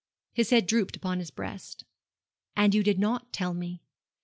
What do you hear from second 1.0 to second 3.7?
his breast. 'And you did not tell